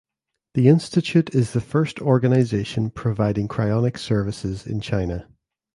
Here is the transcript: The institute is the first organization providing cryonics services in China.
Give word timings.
The 0.55 0.67
institute 0.67 1.35
is 1.35 1.53
the 1.53 1.61
first 1.61 2.01
organization 2.01 2.89
providing 2.89 3.47
cryonics 3.47 3.99
services 3.99 4.65
in 4.65 4.81
China. 4.81 5.27